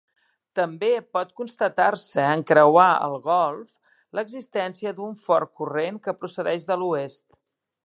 [0.59, 3.77] També pot constatar-se, en creuar el golf,
[4.21, 7.27] l'existència d'un fort corrent que procedeix de l'oest.